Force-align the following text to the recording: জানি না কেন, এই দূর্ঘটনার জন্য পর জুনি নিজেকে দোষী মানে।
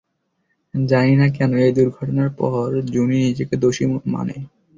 জানি 0.73 1.13
না 1.15 1.27
কেন, 1.29 1.51
এই 1.59 1.71
দূর্ঘটনার 1.77 2.29
জন্য 2.29 2.37
পর 2.39 2.65
জুনি 2.93 3.17
নিজেকে 3.25 3.55
দোষী 3.63 3.85
মানে। 4.13 4.35